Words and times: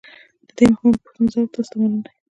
د 0.47 0.49
دې 0.57 0.65
مهمو 0.73 0.99
پوښتنو 1.03 1.27
ځواب 1.33 1.49
تاسو 1.53 1.69
ته 1.71 1.75
معلوم 1.79 2.01
دی 2.05 2.11